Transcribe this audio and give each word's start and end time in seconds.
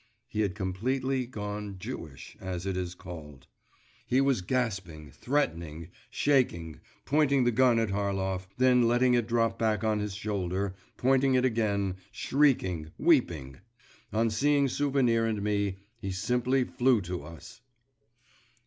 He 0.27 0.41
had 0.41 0.55
completely 0.55 1.27
gone 1.27 1.75
Jewish, 1.77 2.35
as 2.41 2.65
it 2.65 2.75
is 2.75 2.95
called. 2.95 3.45
He 4.07 4.19
was 4.19 4.41
gasping, 4.41 5.11
threatening, 5.11 5.89
shaking, 6.09 6.79
pointing 7.05 7.43
the 7.43 7.51
gun 7.51 7.77
at 7.77 7.89
Harlov, 7.91 8.47
then 8.57 8.87
letting 8.87 9.13
it 9.13 9.27
drop 9.27 9.59
back 9.59 9.83
on 9.83 9.99
his 9.99 10.15
shoulder 10.15 10.73
pointing 10.97 11.35
it 11.35 11.45
again, 11.45 11.97
shrieking, 12.11 12.89
weeping.… 12.97 13.59
On 14.11 14.31
seeing 14.31 14.67
Souvenir 14.67 15.27
and 15.27 15.43
me 15.43 15.75
he 15.99 16.11
simply 16.11 16.63
flew 16.63 16.99
to 17.01 17.23
us. 17.23 17.61